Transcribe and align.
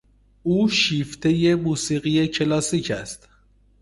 او 0.43 0.69
شیفتهی 0.69 1.55
موسیقی 1.55 2.27
کلاسیک 2.27 2.91
است. 2.91 3.29